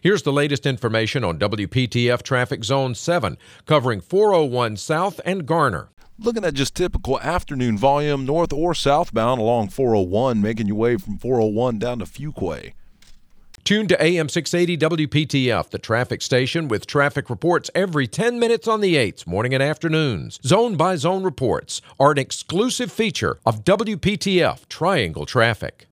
[0.00, 5.88] Here's the latest information on WPTF Traffic Zone 7, covering 401 South and Garner.
[6.20, 11.18] Looking at just typical afternoon volume north or southbound along 401, making your way from
[11.18, 12.74] 401 down to Fuquay.
[13.64, 18.80] Tune to AM 680 WPTF, the traffic station with traffic reports every 10 minutes on
[18.80, 20.38] the 8s, morning and afternoons.
[20.44, 25.86] Zone by zone reports are an exclusive feature of WPTF Triangle Traffic.